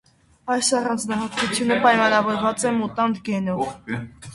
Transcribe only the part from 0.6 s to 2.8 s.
առանձնահատկոիթյունը պայմանավորված է